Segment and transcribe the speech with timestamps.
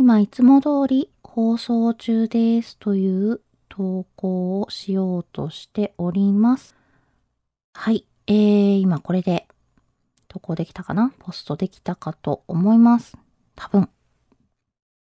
[0.00, 6.76] 今いつも通り放送中ですという投稿をしようとしております。
[7.74, 9.48] はい、えー、今これで
[10.28, 11.12] 投稿できたかな？
[11.18, 13.16] ポストできたかと思います。
[13.56, 13.88] 多分。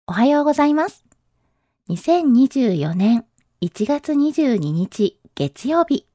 [0.06, 1.06] おはようございます。
[1.88, 3.24] 2024年
[3.62, 6.06] 1月22日月曜日。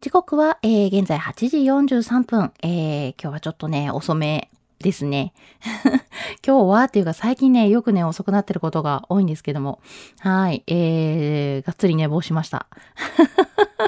[0.00, 2.52] 時刻は、えー、現在8時43分。
[2.64, 5.32] えー、今日はちょっとね、遅めですね。
[6.46, 9.80] 今日はっていうか最近ね、よくね、遅くなってることが多いんですけども。
[10.20, 10.62] はい。
[10.66, 12.66] えー、がっつり寝坊しました。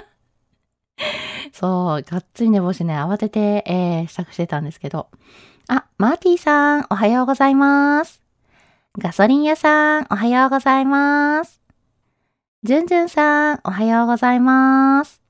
[1.52, 5.08] そう、がっつり寝坊してね、慌てて、えー、支度してたんですけど。
[5.68, 8.20] あ、マーティーさん、おはようございます。
[8.98, 11.60] ガソリン屋さん、おはようございます。
[12.64, 15.22] ジュンジュンさん、おはようございます。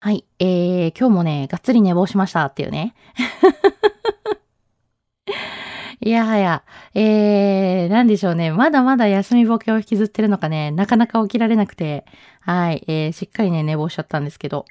[0.00, 2.94] はい、えー、今日もね、がっつり寝坊しましたっていうね。
[6.08, 6.64] いやはや、
[6.94, 8.50] えー、なんでしょうね。
[8.50, 12.06] まだまだ休みボケを引きずってるのかね、なかなか起きられなくて、
[12.40, 14.64] はい、えー、しっかりね、寝坊しちゃったんですけど。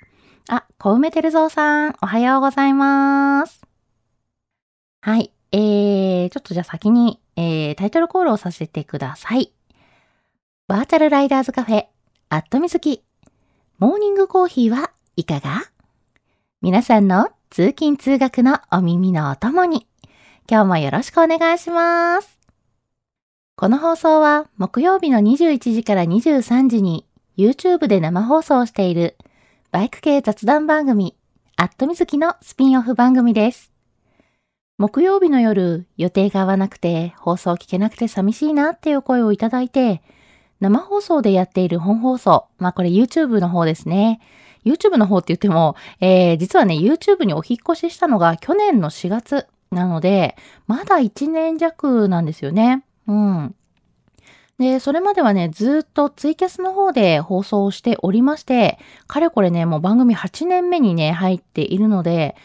[0.49, 3.61] あ、小梅てるぞうさん、おはようございます。
[5.01, 9.53] はい、えー、ちょっとじゃあ先に、えー、タイトルコールをさせてください。
[10.67, 11.85] バーチャルライダーズカフェ、
[12.29, 13.03] アットみずき。
[13.77, 15.65] モーニングコーヒーはいかが？
[16.63, 19.85] 皆さんの通勤通学のお耳のお供に、
[20.49, 22.39] 今日もよろしくお願いします。
[23.57, 27.05] この放送は木曜日の21時から23時に
[27.37, 29.17] YouTube で生放送している
[29.71, 31.17] バイク系雑談番組、
[31.57, 33.73] アットみずきのスピンオフ番組です。
[34.77, 40.01] 木曜日の夜、予定が合わなくて放送聞けなくて寂しいなっていう声をいただいて、
[40.61, 44.21] 生放送でやっている本放送、まあこれ YouTube の方ですね。
[44.63, 50.35] YouTube の方って言っても、えー、実はね、YouTube にお引っ越ししたのが去年の4月なので、
[50.67, 52.83] まだ1年弱なんですよね。
[53.07, 53.55] うん。
[54.59, 62.35] で、それまではね、ずっとツイキャスの方で放送しておりまして、かれこれね、もう番組8年目にね、入っているので、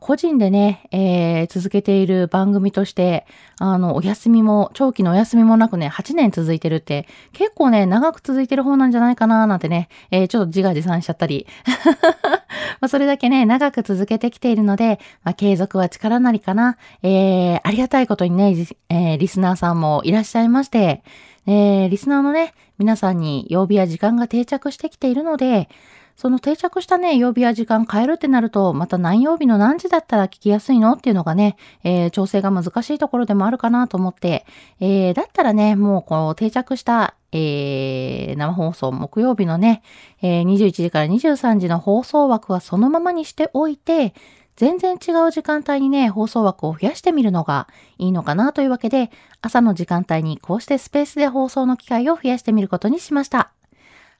[0.00, 3.26] 個人でね、えー、続けている番組として、
[3.58, 11.46] あの、お休みも、長期のお休みもなくね、8年続いてるって、結構ね、長く続いてる方なんじゃないかななんてね、えー、ちょっと自画自賛しちゃったり。
[12.80, 16.76] まあ、それだけね、長く続けてきているので、まあ、継続は力なりかな。
[17.02, 18.54] えー、ありがたいことにね、
[18.88, 21.02] えー、リスナーさんもいらっしゃいまして、
[21.46, 25.68] えー、リスナーのね、皆さんに曜日や時間が定着してきているので、
[26.16, 34.44] その定着したね、曜日や時間変えるってなると、また何曜日の何時だったら聞きやすいのっていうのがね、えー、調整が難しいところでもあるかなと思って、
[34.80, 39.82] えー、だったらね、もうこう定着した、えー、生放送、木曜日のね、
[40.20, 44.14] えー、21時から23時の放送枠はそのままにしておいて、
[44.56, 49.10] 全然違う時間帯にね、放送枠を増やしてみるのがいいのかなというわけで、
[49.40, 53.52] 朝の時間帯にこうしてスペースで放送の機会を増やしてみることにしました。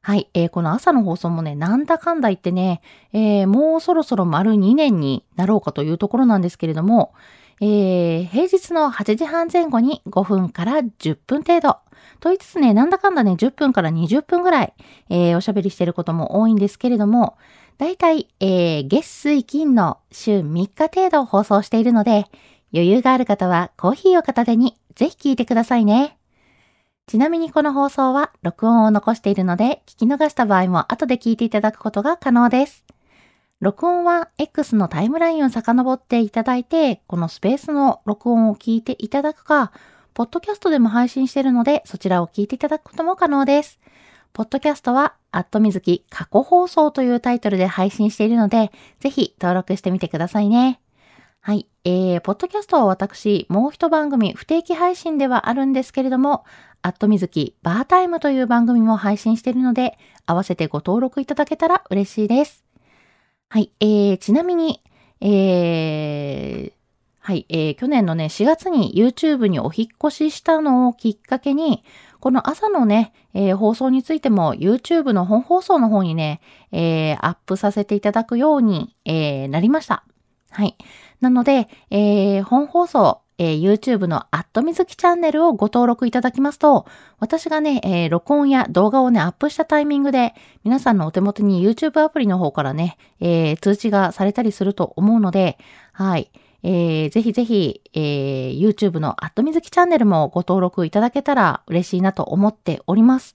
[0.05, 2.81] はい、えー、この朝の放送もね、なんだかんだ言ってね、
[3.13, 7.15] えー、もうそろそろ丸2年になろうかというところなんですけれども、
[7.61, 11.77] えー、平日の8時半前後に5分から10分程度。
[12.19, 14.73] と言いつつね、なんだかんだね、10分から20分ぐらい、
[15.09, 17.37] えー、おしゃべりしてることも多いんですけれども、
[17.79, 22.27] だいたい、えー、月水金の週3日程度放送しているので、
[22.75, 26.17] 余裕がある方はコーヒーを片手にぜひ聞いてくださいね。
[27.07, 32.85] ちなみにこの放送は録音を残しているので、聞き逃した場合も後で聞いていただくことが可能です。
[33.61, 39.73] 録音は X のタイムラインを遡っていただいて、このスペースの録音を聞いていただくか、
[40.15, 43.79] ポッドキャストでも配信しているので、そちらを聞いていただくことも可能です。
[44.33, 48.71] ポッドキャストは、アットみずき過去放送というタイトルで配信しているので、
[49.01, 50.81] ぜひ登録してみてくださいね。
[51.41, 51.67] はい。
[51.85, 56.45] えー、ポッドキャストは私、もう一番組、不定期配信ではあるんですけれども、
[56.83, 62.65] アットみずきバータイムという番組も配信しているので、合わせてご登録いただけたら嬉しいです。
[63.49, 63.73] はい。
[63.81, 64.83] えー、ちなみに、
[65.21, 66.73] えー、
[67.21, 71.85] はい、えー、去年のね、4月に YouTube にお引越ししたのをきっかけに、
[72.19, 76.41] この朝のね、えー、放送についても YouTube の本放送の方にね、
[76.73, 80.05] えー、アップさせていただくように、えー、なりました。
[80.51, 80.77] はい。
[81.21, 86.87] なので、えー、本放送、えー、YouTube のアットみずきチャンネルをご登録いただきますと、
[87.19, 95.59] 私がね、えー、録音や動画をね、アップしたタイミングで、皆さんのお手元に YouTube アプリの方からね、えー、通知がされたりすると思うので、
[95.93, 96.31] はい。
[96.63, 103.35] えー、ぜひぜひ、えー、YouTube のアットみずきチャンネルもご登録いただけたら嬉しいなと思っております。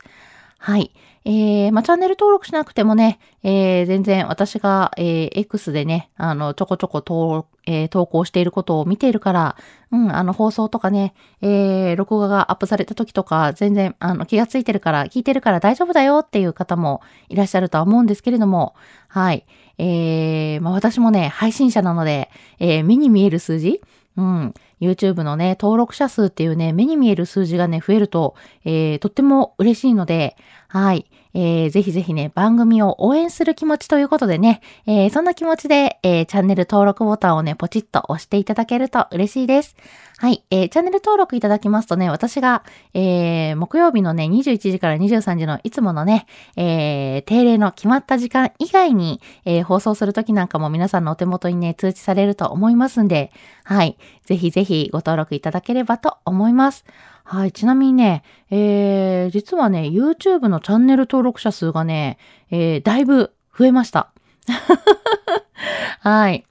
[0.57, 0.93] はい。
[1.29, 9.57] えー、まあ、チャンネル登録しなくてもね、えー、全然私が、えー、X でね、あの、ちょこちょこ投,、えー、投稿していることを見ているから、
[9.91, 18.73] うん、あの、放送とかね、えー、録画がアップされた時とか、全然、あの、気がついてるから、聞いてるから大丈夫だよっていう方もいらっしゃるとは思うんですけれども、
[19.09, 19.45] はい。
[19.79, 23.81] えー、まあ、私もね、配信者なので、えー、目に見える数字、
[24.15, 24.53] うん。
[24.79, 28.35] YouTube のね、登録者数っていうね、目に見える数字がね、増えると、
[28.65, 30.35] えー、とっても嬉しいので、
[30.67, 31.09] はい。
[31.39, 39.75] えー、ぜひぜひね、番組を応援する気持ちということでね、えー、そんな気持ちで、えー、チャンネル登録ボタンをね、ポチッと押していただけると嬉しいです。
[40.17, 40.43] はい。
[40.49, 42.63] えー、チャンネル登録いただきますとね、私が、
[42.95, 46.25] えー、木曜日のね、21時から23時のいつものね、
[46.55, 53.31] えー、定例の決まった時間以外に、えー、放送するときなんかも皆さんのお手元にね、通知されると思いますんで、
[53.63, 53.95] はい。
[54.25, 56.83] ぜひぜひご登録いただければと思います。
[57.29, 57.51] はい。
[57.51, 62.17] ちなみにね、えー、実はね、YouTube のチャンネル登録者数がね、
[62.51, 64.13] えー、だいぶ増えました。
[65.99, 66.45] はい。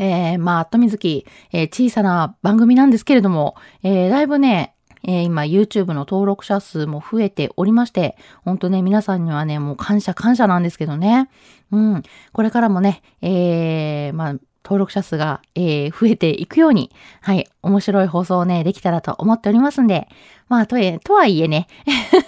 [0.00, 3.54] えー、まあ、とみずき、えー、小さな番組なんですけれども、
[3.84, 4.74] えー、だいぶね、
[5.04, 11.30] えー、今 YouTube の登録者数も増えておりまして、ほんとね、皆さんにはね、もう感謝感謝なんですけどね。
[11.70, 12.02] うん。
[12.32, 14.34] これからもね、えー、まあ、
[14.64, 16.90] 登録者数が、えー、増えていくように、
[17.20, 20.08] はい、面白い放送をね、できたらと思っておりますんで、
[20.50, 21.68] まあ、とえ、とはいえね、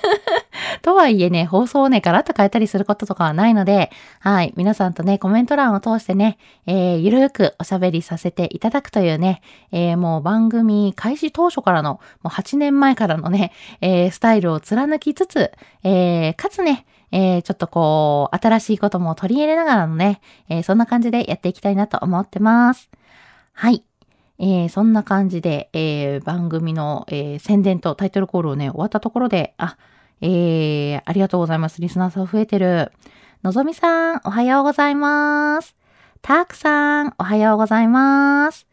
[0.81, 3.91] とはいえね、放送をね、ガラッと変えたりすることとかはないので、
[4.21, 9.43] はい、皆さんとね、コメント欄を通してね、えー、ゆるーくおしゃべりさせていただくというね、
[9.73, 15.51] えー、もう番組開始当初からの、もう8年前からのね、えー、スタイルを貫きつつ、
[15.83, 22.89] えー、かつね、えー、ちょっとこう、新しいことも取り入れながらのね、えー、そんな感じでやっていきたいなと思ってます。
[23.53, 23.83] はい。
[24.43, 29.79] えー、そんな感じで、えー、番組の、えー、宣伝とタイトルコールをね、終わったところで、あ、
[30.21, 31.81] えー、ありがとうございます。
[31.81, 32.93] リスナーさん増えてる。
[33.45, 35.77] のぞみさん、おはようございます。
[36.23, 38.67] たーくさん、おはようございます。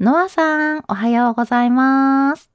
[0.00, 2.50] のあさん、おはようございます。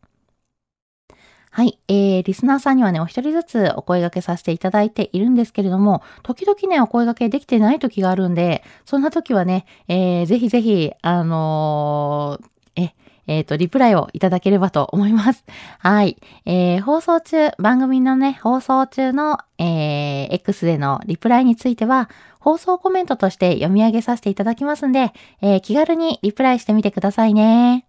[1.51, 1.79] はい。
[1.87, 12.93] えー、リスナーさんにはね、お一人ずつお声掛けさせていただいているんですけれども、時々ね、お声掛けできてない時があるんで、そんな時はね、えー、ぜひぜひ、あのー、え、
[13.27, 15.43] えっ、ー、と、リプライをいただければと思います。
[15.79, 16.17] はい。
[16.45, 27.85] えー、放送中、番組のね、放送中の、えー、X でのリプライについては、放送コメントとして読み上げさせていただきますんで、えー、気軽にリプライしてみてくださいね。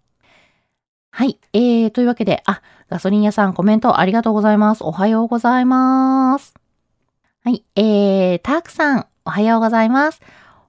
[1.11, 1.39] はい。
[1.53, 4.83] えー、というわけで、あ、ガソリン屋さんコメントありがとうございます。
[4.83, 6.53] おはようございます。
[7.43, 7.63] はい。
[7.75, 10.21] えー、タークさん、おはようございます。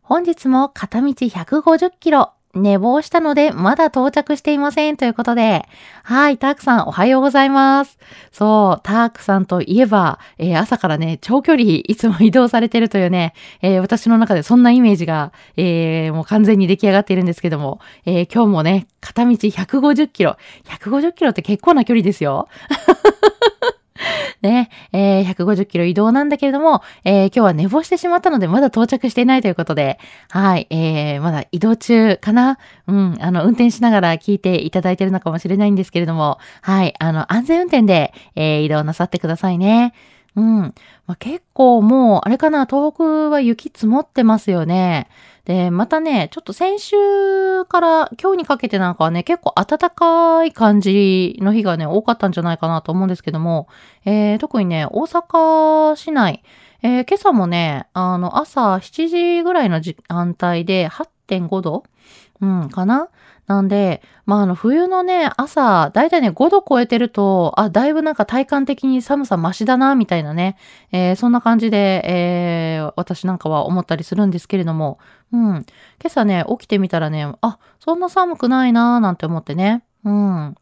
[0.02, 4.96] 本日も片道150キロ、寝坊したので、まだ到着していません。
[4.96, 5.68] ということで。
[6.02, 7.96] はい、タークさん、おはようございます。
[8.32, 20.36] そう、タークさんといえば、えー、朝からね、長距離いつも移動されてるというね、えー、私の中でそんなイメージが、えー、もう完全に出来上がっているんですけども、え今日もね、片道150キロ。
[20.64, 22.48] 150キロって結構な距離ですよ。
[24.42, 29.98] ね、えー、150キロ移動なんだけれども、えー、今日は寝坊してしまったのでまだ到着していないということで、
[30.30, 32.58] はい、えー、まだ移動中かな？
[32.86, 39.94] うん、あの、運転しながら聞いていただいてるのかもしれないんですけれども、はい、あの、安全運転で、えー、移動なさってくださいね。
[40.36, 40.60] うん。
[41.06, 45.08] まあ、結構もう、あれかな、東北は雪積もってますよね。
[45.44, 46.96] で、またね、ちょっと先週
[47.64, 53.66] から今日にかけてなんかはね、結構暖かい感じの日がね、多かったんじゃないかなと思うんですけども、
[54.04, 56.44] えー、特にね、大阪市内、
[56.82, 61.84] えー、今朝もね、あの、朝7時ぐらいの時間帯で8.5度？
[62.40, 63.08] うん、かな？
[63.50, 70.56] なんで、まあ、あの、冬のね、朝、だいたいね、5度超えてると、あ、だいぶなんか体感的に寒さマシだな、みたいなね、
[70.92, 75.00] えー、そんな感じで、えー、私なんかは思ったりするんですけれども、
[75.32, 75.40] うん。
[75.40, 75.64] 今
[76.04, 80.54] 朝ね、起きてみたらね、あ、そんな寒くないな、なんて思ってね、うん。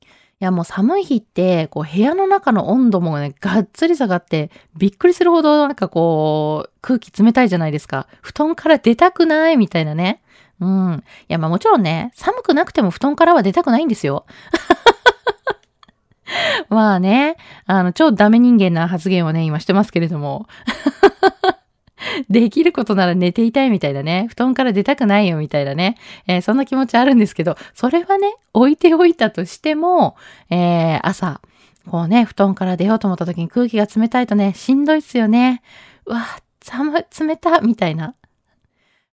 [0.00, 0.06] い
[0.38, 8.06] や、もう寒い日って、こう、部屋の中の温度もね、がっつり下がって、びっくりするほど、なんかこう、空気冷たいじゃないですか。
[8.22, 10.22] 布団から出たくないみたいなね。
[10.62, 11.04] うん。
[11.28, 14.24] いや、まあもちろんね、寒くなくても布団からは出たくないんですよ。
[16.70, 20.46] まあね、あの、超ダメ人間な発言をね、今してますけれども。
[22.28, 24.26] できることなら寝ていたいみたいなね。
[24.28, 25.96] 布団から出たくないよみたいなね。
[26.26, 30.16] えー、そんな気持ちあるんですけど、それはね、置いておいたとしても、
[30.50, 31.40] えー、朝、
[31.88, 35.62] こうね、布団から出ようと思った時に空気が冷たいとね、しんどいっすよね。
[36.06, 36.24] うわ、
[36.60, 38.14] 寒、冷た、みたいな。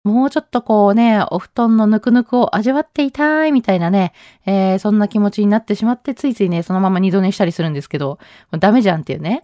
[0.08, 4.14] もうちょっとこうね、お布団のぬくぬくを味わっていたいみたいなね、
[4.46, 8.20] えー、そんな気持ちになってしまって、ついついね、そのまま二度寝したりするんですけど、
[8.52, 9.44] もうダメじゃんっていうね。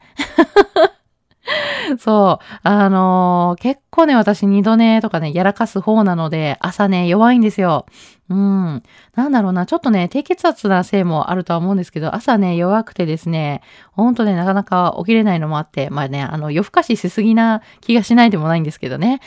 [1.99, 2.45] そう。
[2.63, 7.85] あのー、結構ね、私二度寝とかね、やらかす方なので、朝ね、弱いんですよ。
[8.29, 8.83] うん。
[9.15, 19.19] なんだろうな、ちょっとね、低血圧なせいもあるとは思うんですけど、朝ね、弱くてですね、ほんとね、なかなか起きれないのもあって、まあね、あの、夜更かししすぎな気がしないでもないんですけどね。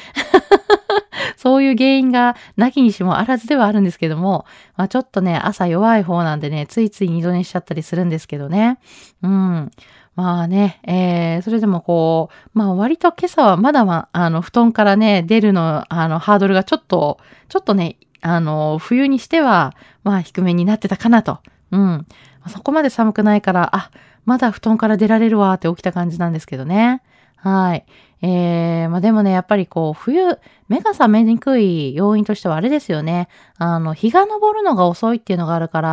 [1.37, 8.79] そういう原因がなきにしもあらずではあるんですけども、まあちょっとね、朝弱い方なんでね、ついつい二度寝しちゃったりするんですけどね。
[9.23, 9.71] うん。
[10.17, 17.19] まあね、えー、それでもこう、まあ割と今朝はまだま、あの、布団からね、出るの、あの、ハードルがちょっと、
[17.49, 21.41] ちょっとね、あの、冬にしては、まあ低めになってたかなと。
[21.71, 22.07] うん。
[22.49, 23.91] そこまで寒くないから、あ、
[24.25, 27.03] まだ布団から出られるわって起きた感じなんですけどね。
[27.37, 27.85] はい。
[28.23, 33.29] えー、まあでもね、やっぱりこう、冬、目が覚めにくい要因としてはあれですよね。
[33.59, 35.89] あの、日が昇るのが遅いっていうのがあるから、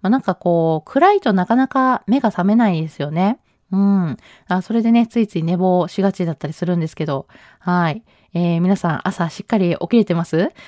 [0.00, 3.40] まあなんかこう、暗いとなかなか目が覚めないですよね。
[3.72, 4.16] うん。
[4.48, 7.26] あそれでね、ついつい寝坊しがちだったりするんですけど、
[7.58, 8.02] はい。
[8.34, 10.52] えー、皆さん朝しっかり起きれてます？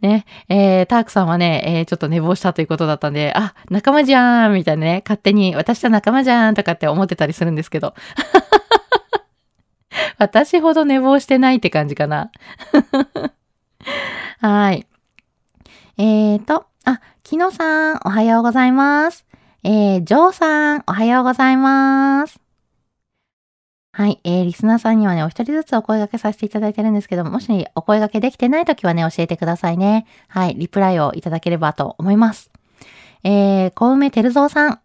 [0.00, 7.94] ね、えー、タークさんはね、えー、ちょっと寝坊したということだったんで、あ、仲間じゃーんみたいなね、勝手に私と仲間じゃーんとかって思ってたりするんですけど。
[10.18, 12.30] 私ほど寝坊してないって感じかな。
[14.40, 14.86] はい。
[15.98, 19.24] えーと、あ、木野さん、おはようございます。
[19.64, 22.38] えー、ジョーさん、おはようございます。
[23.92, 24.20] はい。
[24.24, 30.06] えー、リスナーさんにはね、お一人ずつお声掛けさせていただいてるんですけども、もし、お声掛けできてないときはね、教えてくださいね。
[30.28, 30.54] はい。
[30.54, 32.50] リプライをいただければと思います。
[33.24, 34.80] えー、小梅照蔵さん。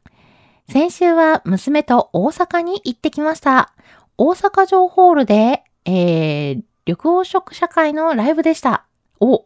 [0.70, 3.74] 先週は娘と大阪に行ってきました。
[4.18, 8.86] 大阪城ホールで、えー、緑黄色社会のライブでした。
[9.20, 9.46] お、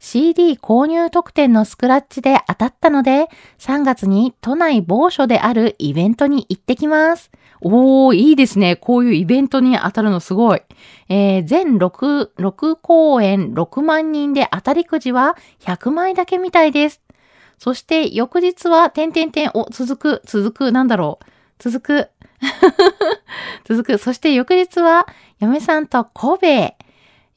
[0.00, 3.28] CD 購入特典のスクラッチで当たったので、
[3.58, 7.30] 3月に都内某所であるイベントに行ってきます。
[7.60, 8.76] おー、いいですね。
[8.76, 10.62] こういうイベントに当たるのすごい。
[11.10, 17.02] えー、全6、6公演6万人で当たりくじは100枚だけみたいです。
[17.58, 21.26] そして翌日は、てんてんてん、お、続く、続く、なんだろう。
[21.58, 22.08] 続く。
[23.68, 23.98] 続く。
[23.98, 25.06] そして翌日は、
[25.40, 26.74] 嫁さんと神戸、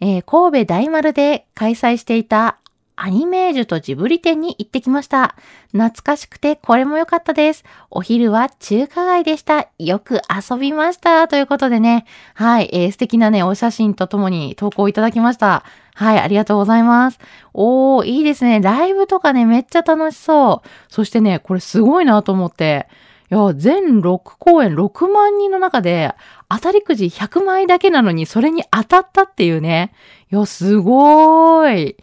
[0.05, 2.57] えー、神戸大丸で開催していた
[2.97, 5.35] アニメージュとジブリ店に行ってきました。
[5.71, 7.63] 懐かしくてこれも良かったです。
[7.89, 9.69] お昼は中華街でした。
[9.79, 11.29] よく遊びました。
[11.29, 15.63] ということでね、はい、えー、素敵なね、お写真とともに投稿いただきました。
[15.95, 17.19] はい、ありがとうございます。
[17.53, 18.59] おー、いいですね。
[18.59, 20.67] ライブとかね、めっちゃ楽しそう。
[20.89, 22.89] そしてね、これすごいなと思って、
[23.31, 26.13] いや、全6公演6万人の中で、
[26.49, 29.93] 当たりくじ100枚だけなのに、それに当たったっていうね。
[30.31, 31.89] いや、すごーい。
[31.91, 31.95] い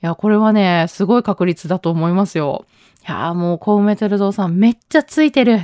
[0.00, 2.66] や、これはね、すごい確率だと思いますよ。
[3.08, 5.60] いやもう、小梅照蔵さんめっちゃついてる。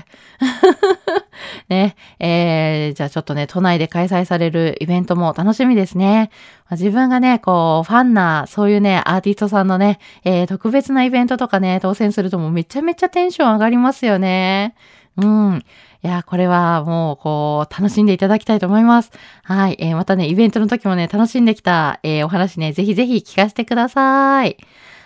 [1.69, 6.31] ね、えー、じゃあちょっとね、都内で開催されるイベントも楽しみですね。
[6.71, 14.75] 自分がね、こう、ファンな、そういうね、アーティストさんのね、えー、特別なイベントとかね、当選するともうめちゃめちゃテンション上がりますよね。
[15.17, 15.63] うん。
[16.03, 19.11] いや、これはもう、こう、楽しんでいただきたいと思います。
[19.45, 19.77] はい。
[19.79, 24.57] えー、またね、イベントの時もね、楽しんできた、えー、お話ね、ぜひぜひ聞かせてください。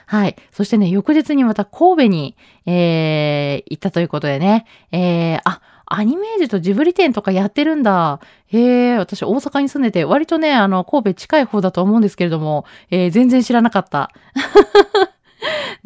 [0.07, 0.37] はい。
[0.53, 8.21] そしてね、翌日にまた神戸に、えー、行ったということでね、えー、あ、アニメージュとジブリ展とかやってるんだ。
[8.47, 14.11] へえ、私大阪に住んでて、割とね、あの、神戸近い方だと思うんですけれども、えー、全然知らなかった。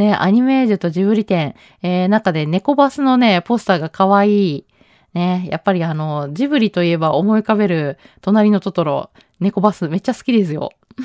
[0.01, 4.67] ね、アニメージュとジブリ展、えー、中で猫バスのね、ポスターが可愛い。
[5.13, 10.71] ね、やっぱりあの、ジブリといえば思い浮かべる、隣のトトロ、猫バスめっちゃ好きですよ。
[10.97, 11.03] い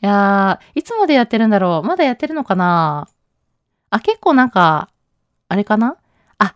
[0.00, 3.08] やー、いつまでやってるんだろうまだやってるのかな
[3.90, 4.88] あ、結構なんか、
[5.48, 5.96] あれかな
[6.38, 6.54] あ、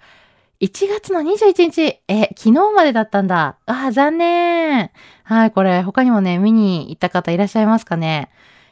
[0.61, 3.59] 1月の21日、え、昨日までだったんだ。
[3.66, 4.90] あ、残念。
[5.25, 8.30] はい、これ、他にもね、見に行った方いらっしゃいますかね。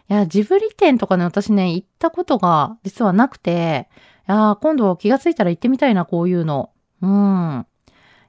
[0.09, 3.89] いや、ジブリ店とかね、私ね、行ったことが実はなくて、
[4.29, 6.71] いや、今度気がついたら行ってみたいな、こういうの。
[7.03, 7.67] うん。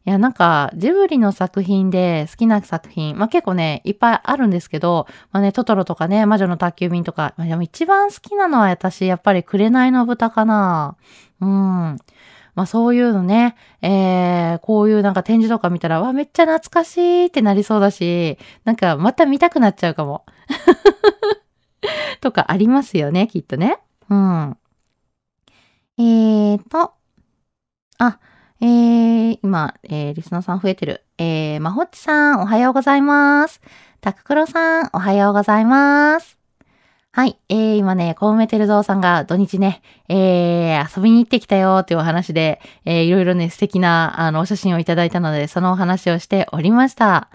[0.06, 10.96] いや、なんか、ジブリの作品で好きな作品、まあ結構ね、いっぱいあるんですけど、まあね、トトロとかね、魔女の宅急便とか、まあ、でも一番好きなのは私、やっぱり紅の豚かな。
[11.42, 11.98] うん。
[12.56, 20.26] まあそういうのね、えー、こういうなんか展示とか見たら、わ、めっちゃ懐かしいってなりそうだし、なんかまた見たくなっちゃうかも。
[22.22, 23.80] とかありますよね、きっとね。
[24.10, 24.58] うん。
[26.00, 26.94] えーと、
[27.98, 28.20] あ、
[28.62, 31.04] えー、今、えー、リスナーさん増えてる。
[31.18, 33.62] えー、まほっちさん、おはようございます。
[34.02, 36.38] たくくろさん、おはようございます。
[37.12, 37.40] はい。
[37.50, 47.30] えー、今ね、コウメテルゾウさんが土日ね、えー、遊びに行ってきたよっていうお話で、えー、いろいろね、素敵な、あの、お写真をいただいたので、そのお話をしておりました。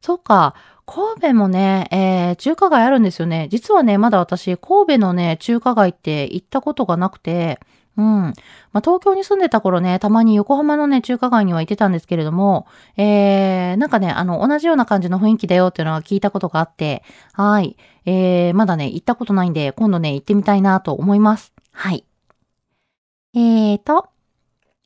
[0.00, 0.54] そうか。
[0.90, 3.48] 神戸もね、えー、中華街あるんですよね。
[3.50, 7.60] 実はね、まだ私、神戸のね、中華街って行ったことがなくて、
[7.98, 8.04] うん。
[8.72, 12.66] まあ、東京に住んでた頃ね、たまに横浜のね、中華街には行ってたんですけれども、
[12.96, 17.02] えー、なんかね、あの、同じような感じの雰囲気だよっていうのは聞いたことがあって、
[17.34, 17.76] はい。
[18.06, 21.52] えー、まだね、行ったことないんで、今度ね、行ってみたいなと思います。
[21.72, 22.06] はい。
[23.34, 24.08] えーと、よ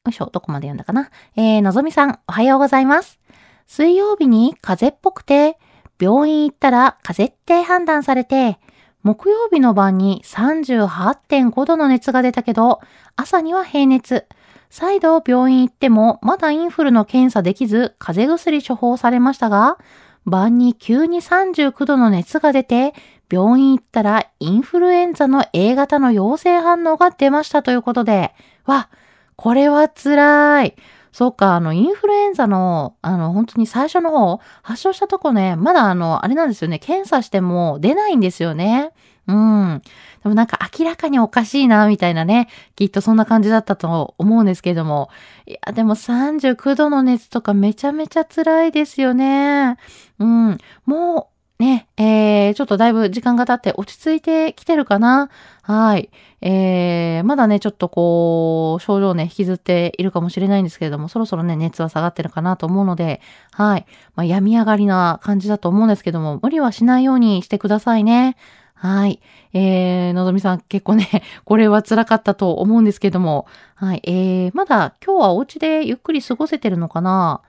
[0.08, 1.10] いしょ、どこまで読んだかな。
[1.36, 3.20] えー、のぞみさん、おはようございます。
[3.68, 5.58] 水曜日に風っぽくて、
[6.02, 8.58] 病院行ったら風邪って判断されて、
[9.04, 12.80] 木曜日の晩に38.5度の熱が出たけど、
[13.14, 14.26] 朝には平熱。
[14.68, 19.78] 再度病院行ってもまだインフルの検査できず、風邪薬処方されましたが、
[20.24, 22.94] 晩に急に39度の熱が出て、
[23.30, 28.34] 病院行ったらインフルエンザの A 型の陽性反応が出ましたということで、
[28.66, 28.88] わ、
[29.36, 30.76] これは辛い。
[31.12, 38.92] そうか、あの、インフルエンザの、あの、本当に最初の方、発症したとこね、まだあの、あれなんですよね、検査しても出ないんですよね。
[39.28, 39.82] うん。
[40.22, 42.48] でもなんか明らかにおかしいな、みたいなね。
[42.76, 45.10] きっとそんな感じだったと思うんですけれども。
[45.46, 49.76] いや、でも39度の熱とかめちゃめちゃ辛いですよね。
[50.18, 50.58] うん。
[50.86, 51.31] もう、
[51.62, 55.30] ね、えー、ちょっとだいぶ時間が経って落ち着いてきてるかな？
[55.62, 56.10] はい。
[56.40, 63.20] えー、まだね、ちょっとこう、症状ね、引きずっているかもしれないんですけれども、そろそろね、熱は下がってるかなと思うので、
[63.52, 63.86] はい。
[64.16, 68.36] まあ、病み上がりな感じだと思うんですけども、無理はしないようにしてくださいね。
[68.74, 69.20] はい。
[69.52, 71.08] えー、のぞみさん結構ね、
[71.46, 73.46] これは辛かったと思うんですけども、
[73.76, 74.02] はい。
[74.04, 77.40] えー、まだ今日はお家でゆっくり過ごせてるのかな？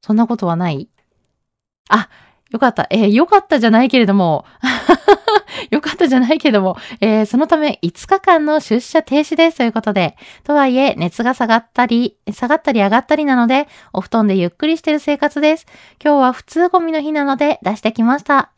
[0.00, 0.88] そんなことはない？
[1.90, 2.08] あ、
[2.54, 2.86] よかった。
[2.90, 4.44] えー、よかったじゃないけれども、
[5.72, 15.66] よかったじゃないけども、えー、そのため5日間の出社停止ですということで、とはいえ熱が下がったり、下がったり上がったりなので、お布団でゆっくりしてる生活です。
[16.00, 18.50] 今日は普通ゴミの日なので出してきました。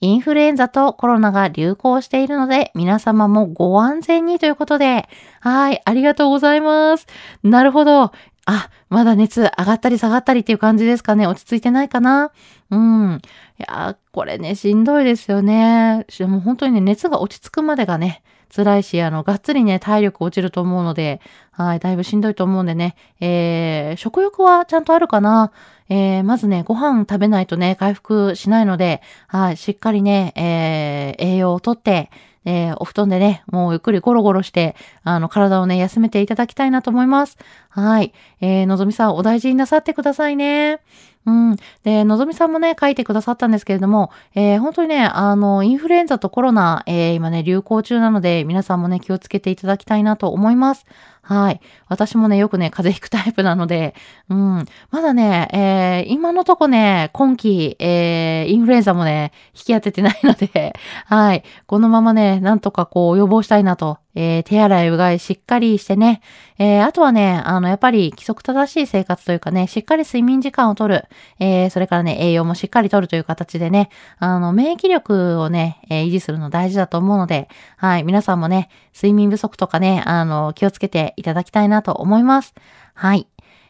[0.00, 5.10] インフルエンザとコロナが流行しているので、皆様もご安全にということで、
[5.40, 7.06] はい、ありがとうございます。
[7.42, 8.12] なるほど。
[8.44, 11.26] あ、まだ熱上がったり下がったりっていう感じですかね。
[11.26, 12.32] 落ち着いてないかな
[12.72, 13.20] うん。
[13.58, 16.06] いやこれね、しんどいですよね。
[16.20, 18.22] もう本当にね、熱が落ち着くまでがね、
[18.54, 25.52] 辛いし、あの、がっつりね、体力落ちると思うので、はい、だいぶしんどいと思うんでね、えー、食欲はちゃんとあるかな
[25.90, 32.10] えー、まずね、ご飯食べないとね、回復しないので、はい、しっかりね、えー、栄養をとって、
[32.44, 37.38] えー、お布団でね、もうゆっくりゴロゴロして、あの、体をね、休めていただきたいなと思います。
[37.68, 38.12] はい。
[38.40, 40.80] えー、のぞみさん、お大事になさってくださいね。
[41.24, 41.56] うん。
[41.84, 50.84] で、のぞみさんもね、書いてくださったんですけれども、えー、本当にね、あの、インフルエンザとコロナ、えー、今ね、流行中なので、皆さんもね、気をつけていただきたいなと思います。
[51.24, 51.60] はい。
[51.88, 53.94] 私もね、よくね、風邪ひくタイプなので、
[54.28, 54.64] うん。
[54.90, 60.74] まだね、えー、今のとこね、今季、えー、インフルエンザもね、引き当ててないので、
[61.06, 61.44] はい。
[61.66, 66.20] このままね、なんとかこう、予防したいなとえー、手洗いうがいしっかりしてね、
[66.58, 71.04] えー、あとはね、あの、やっぱり規則正しい生活というかね、しっかり睡眠時間をとる、
[71.38, 82.54] えー、それからね、栄養もしっかりとるという形でね、あの、免疫力をね、え維持するの大事だと思うので、はい、皆さんもね、睡眠不足とかね、あの、気をつけていただきたいなと思います。
[82.94, 83.26] はい。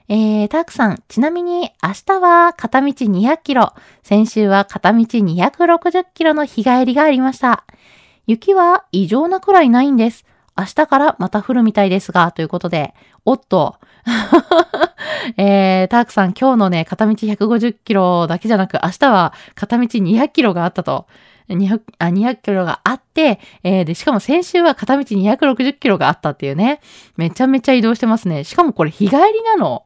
[0.08, 7.64] えー、たくさん、ちなみに明日は片道200キロ、先週は片道260キロの日帰りがありました。
[8.26, 10.24] 雪は異常なくらいないんです。
[10.56, 13.76] 明日からまた降るみたいですが、ということで、おっと。
[15.36, 21.06] えー、タークさん、今日のね、片道150キロだけじゃなく、明日は片道200キロがあったと。
[21.54, 26.80] 200, あ200キロがあって、えー、で、しかも先週は片道260キロがあったっていうね。
[27.16, 28.44] めちゃめちゃ移動してますね。
[28.44, 29.84] しかもこれ日帰りなの。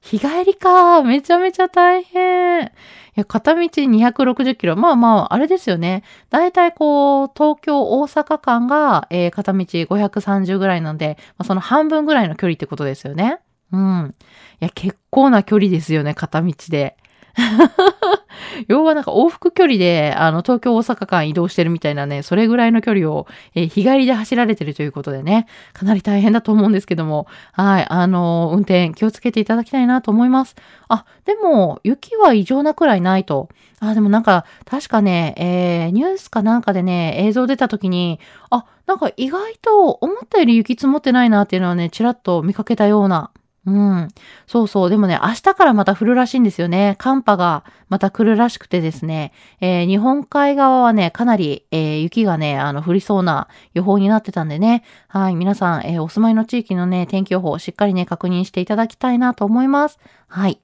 [0.00, 1.02] 日帰りか。
[1.02, 2.64] めちゃめちゃ大変。
[2.64, 2.68] い
[3.14, 4.74] や、片道260キロ。
[4.74, 6.02] まあまあ、あれですよね。
[6.30, 13.38] だいたいこう、東京、大阪間が、えー、片道530ぐらいなんで、まあ、その半分ぐらいの距離ってことですよね。
[13.70, 14.14] うん。
[14.60, 16.96] いや、結構な距離ですよね、片道で。
[18.68, 30.56] 要はなんか往復距離で、あの、東京大阪間移動してるみたいなね、それぐらいの距離を、えー、日帰りで走られてるということでね、かなり大変だと思うんですけども、はい、あのー、運転気をつけていただきたいなと思います。
[30.88, 33.48] あ、でも、雪は異常なくらいないと。
[33.80, 43.30] あ、でもなんか、確かね、えー、ニュースかなんかでね、映像出た時に、あ、なんか意外と思ったより雪積もってないなっていうのはね、ちらっと見かけたような
[43.64, 44.08] うん。
[44.48, 44.90] そうそう。
[44.90, 46.96] でもね、明日からまた降るらしいんですよね。
[46.98, 49.32] 寒波がまた来るらしくてですね。
[49.60, 54.82] えー、日本海側はね、かなり、えー、雪がね、あの、降りそうな予報になってたんでね。
[55.06, 55.36] はい。
[55.36, 60.00] 皆さん、えー、お住まいの地域のね、天気予報をしっかりね、確認していただきたいなと思います。
[60.26, 60.60] はい。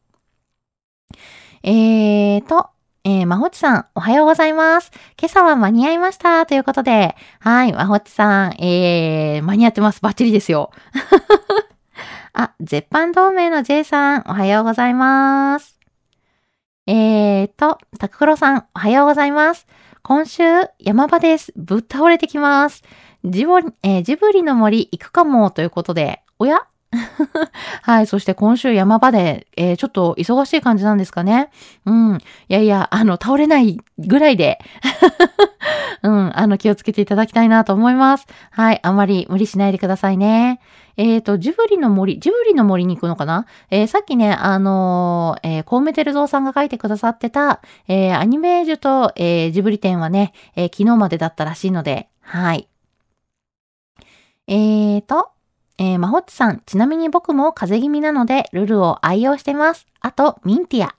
[1.63, 2.71] えーと、
[3.05, 4.91] えー、まほちさん、おはようございます。
[5.21, 6.47] 今朝は間に合いました。
[6.47, 10.01] ということで、はい、まほちさん、えー、間に合ってます。
[10.03, 10.73] バッチリですよ。
[12.41, 15.77] あ、絶版同盟の J さん、おはようございます。
[16.87, 19.67] えーと、タククロさん、おはようございます。
[20.05, 20.45] 今週、
[20.79, 21.53] 山場です。
[21.57, 22.85] ぶっ倒れてきます。
[23.25, 26.61] ジボリ、えー、ジブリの森行くかもということで、おや？
[27.83, 28.07] はい。
[28.07, 31.51] そして今週山場で、えー、ちょっと忙しい感じなんですかね。
[31.87, 32.19] うん。
[32.19, 34.61] いやいや、あの、倒れないぐらいで
[36.05, 36.39] うん。
[36.39, 38.27] あの、気をつけていただきたいなと思います。
[38.53, 38.81] はい。
[38.85, 40.61] あまり無理しないでくださいね。
[40.99, 43.47] えっ、ー、と、ジブリの森、ジブリの森に行くのかな？
[43.71, 52.69] えー、さっきね、あのー、えー、コウメテルゾウさんが書いてくださってた、えー、アニメージュと、えー、ジブリ展はね、えー、昨日までだったらしいので、はい。
[54.49, 55.31] えーと、
[55.79, 59.87] えー、まほっちさん、ちなみに僕も風邪気味なので、ルルを愛用してます。
[60.01, 60.97] あと、ミンティア。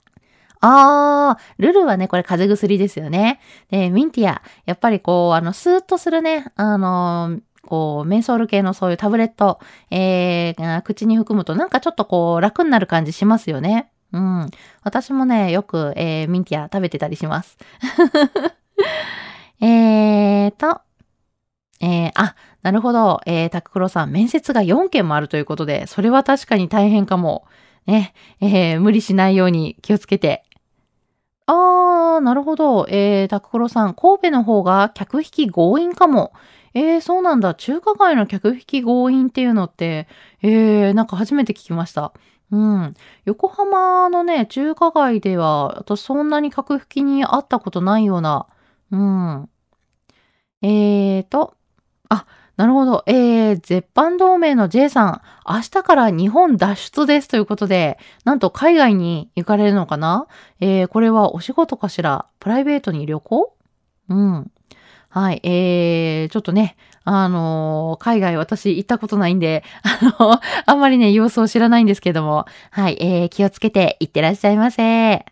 [0.62, 3.40] あー、ルルはね、これ風邪薬ですよね。
[3.70, 13.90] で、ミンティア、やっぱりこう、あの、スーッとするね、あのー、こう、メンソール系のそういうタブレット、えー、口に含むとなんかちょっとこう、楽になる感じしますよね。
[14.12, 14.50] うん。
[14.82, 17.58] 私もね、よく、えー、ミンティア食べてたりします。
[19.60, 20.80] えーと、
[21.80, 23.20] えー、あ、なるほど。
[23.26, 27.44] えー、タククロさん、面接が4件もあるということで、それは確かに大変かも。
[27.86, 30.44] ね、えー、無理しないように気をつけて。
[31.46, 32.86] あー、なるほど。
[32.88, 36.32] えー、タククロさん、神戸の方が客引き強引かも。
[36.74, 37.54] えー、そうなんだ。
[37.54, 40.06] 中華街の客引き強引っていうのって、
[40.42, 42.12] えー、なんか初めて聞きました。
[42.52, 42.94] うん。
[43.24, 48.46] 横浜のね、中華街では、私そんなに客引きに会ったことないような、
[48.90, 49.48] うん。
[50.62, 51.54] えーと、
[52.08, 53.04] あ、なるほど。
[53.06, 60.26] えー、絶版同盟の J さん、明日から日本脱出ですということで、なんと海外に行かれるのかな？
[60.60, 62.26] えー、これはお仕事かしら？
[62.38, 63.56] プライベートに旅行？
[64.08, 64.50] うん。
[65.10, 65.40] はい。
[65.42, 72.96] えー、ちょっとね、あのー、海外私行ったことないんで、 あの、あんまりね、様子を知らないんですけども、はい。
[73.00, 75.24] えー、気をつけて行ってらっしゃいませ。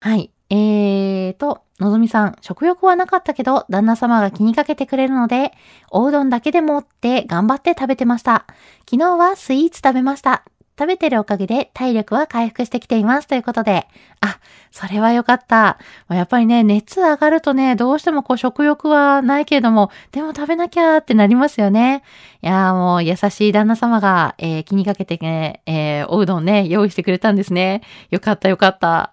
[0.00, 0.30] はい。
[0.50, 5.52] えーと、のぞみさん、食欲はなかったけど、旦那様が気にかけてくれるので、
[5.90, 8.46] おうどんだけでもって頑張って食べてました。
[8.88, 10.44] 昨日はスイーツ食べました。
[10.78, 13.26] 食べてるおかげで体力は回復してきています。
[13.26, 13.88] ということで。
[14.20, 14.38] あ、
[14.70, 15.78] それは良かった。
[16.08, 22.02] やっぱりね、熱上がるとね、どうしてもこう食欲はないけれども、でも食べなきゃってなりますよね。
[22.40, 27.82] いやもう優しい旦那様が、えー、気にかけてね、えー、おうどんね、用意してくれたんですね。
[28.10, 29.12] よかったよかった。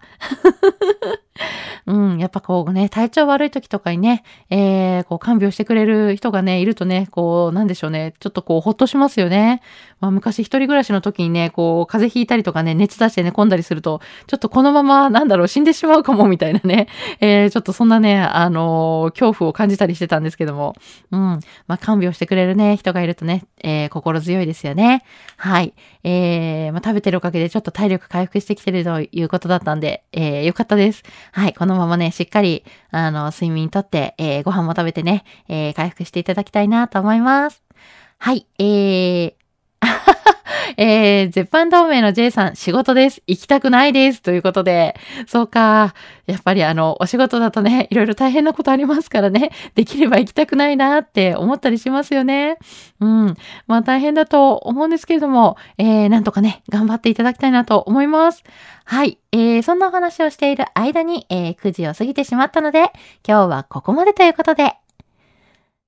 [1.85, 9.61] うん、やっぱこうね、体調悪い時とかにね、えー、こう看病してくれる人がね、いるとね、こう、なんでしょうね、ちょっとこう、ほっとしますよね。
[9.99, 16.87] まあ、昔一人暮らしの時にね、こう、風邪ひいたりとかね、熱出して寝込んだりすると、ちょっとこのまま、なんだろう、死んでしまうかも、みたいなね、
[17.19, 20.75] えー、ちょっとそんなね、あのー、恐怖を感じたりしてたんですけども、
[21.11, 21.19] うん、
[21.67, 25.03] まあ、看病してくれるね、人がいるるとね、えー、心強いですよね。
[25.37, 25.73] はい。
[26.03, 31.03] えー、まあ、食べてるおかげでちょっと体力回復してきてるということだったんで、えー、よかったです。
[31.31, 31.53] はい。
[31.53, 37.63] このままね、しっかり、あの、睡眠とって、えー、ご飯も食べてね、えー、回復していただきたいなと思います。
[38.19, 38.45] はい。
[38.59, 39.33] えー、
[40.77, 43.21] えー、絶版同盟の J さん、仕事です。
[43.27, 44.21] 行きたくないです。
[44.21, 44.95] ということで、
[45.27, 45.93] そうか。
[46.25, 52.57] やっぱりあの、お仕事だとね、いろいろ大変なことありますからね、 できれば行きたくないなって思ったりしますよね。
[52.99, 53.35] うん。
[53.67, 58.43] まあ大変だと思うんですけれども、えー、なんとかね、頑張っていただきたいなと思います。
[58.85, 59.19] はい。
[59.31, 62.91] えー、そんなお話をしている間に、えー、9時を過ぎてしまったので、
[63.27, 64.75] 今日はここまでということで、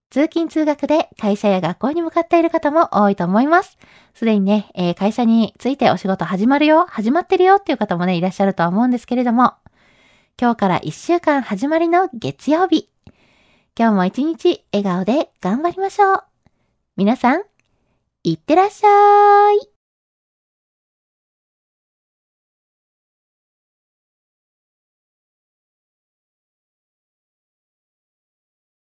[0.09, 3.77] 通勤通学で会社や学校に向かっている方も多いと思います。
[4.13, 9.53] すでにね、えー、会社についてお仕事始まるよ、始まってるよっていう方もね、いらっしゃると思うんですけれども、
[10.39, 12.89] 今日から1週間始まりの月曜日。
[13.77, 16.23] 今日も一日笑顔で頑張りましょう。
[16.95, 17.43] 皆さん、
[18.23, 19.76] いってらっしゃい。